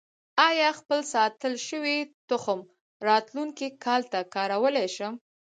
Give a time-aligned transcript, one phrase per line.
[0.47, 1.97] آیا خپل ساتل شوی
[2.29, 2.59] تخم
[3.07, 5.13] راتلونکي کال ته کارولی شم؟